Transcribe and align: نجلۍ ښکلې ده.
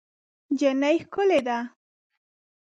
نجلۍ 0.51 0.95
ښکلې 1.03 1.39
ده. 1.47 1.57